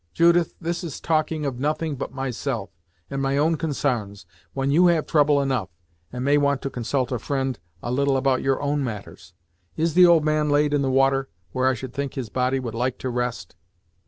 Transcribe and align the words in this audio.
Judith, 0.15 0.55
this 0.59 0.83
is 0.83 0.99
talking 0.99 1.45
of 1.45 1.59
nothing 1.59 1.95
but 1.95 2.11
myself, 2.11 2.71
and 3.11 3.21
my 3.21 3.37
own 3.37 3.55
consarns, 3.55 4.25
when 4.55 4.71
you 4.71 4.87
have 4.87 4.95
had 5.03 5.07
trouble 5.07 5.39
enough, 5.39 5.69
and 6.11 6.25
may 6.25 6.39
want 6.39 6.59
to 6.63 6.71
consult 6.71 7.11
a 7.11 7.19
fri'nd 7.19 7.59
a 7.83 7.91
little 7.91 8.17
about 8.17 8.41
your 8.41 8.59
own 8.63 8.83
matters. 8.83 9.35
Is 9.77 9.93
the 9.93 10.07
old 10.07 10.25
man 10.25 10.49
laid 10.49 10.73
in 10.73 10.81
the 10.81 10.89
water, 10.89 11.29
where 11.51 11.67
I 11.69 11.75
should 11.75 11.93
think 11.93 12.15
his 12.15 12.29
body 12.29 12.59
would 12.59 12.73
like 12.73 12.97
to 12.97 13.11
rest?" 13.11 13.55